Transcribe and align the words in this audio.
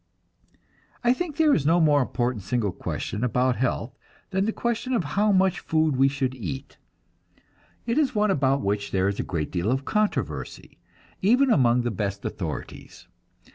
I 1.03 1.13
think 1.13 1.35
there 1.37 1.53
is 1.53 1.63
no 1.63 1.79
more 1.79 2.01
important 2.01 2.41
single 2.41 2.71
question 2.71 3.23
about 3.23 3.57
health 3.57 3.93
than 4.31 4.45
the 4.45 4.51
question 4.51 4.93
of 4.93 5.03
how 5.03 5.31
much 5.31 5.59
food 5.59 5.95
we 5.95 6.07
should 6.07 6.33
eat. 6.33 6.79
It 7.85 7.99
is 7.99 8.15
one 8.15 8.31
about 8.31 8.63
which 8.63 8.89
there 8.89 9.07
is 9.07 9.19
a 9.19 9.23
great 9.23 9.51
deal 9.51 9.69
of 9.69 9.85
controversy, 9.85 10.79
even 11.21 11.51
among 11.51 11.83
the 11.83 11.91
best 11.91 12.25
authorities. 12.25 13.07